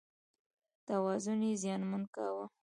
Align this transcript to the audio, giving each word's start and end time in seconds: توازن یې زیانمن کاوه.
توازن 0.87 1.39
یې 1.47 1.53
زیانمن 1.61 2.03
کاوه. 2.15 2.45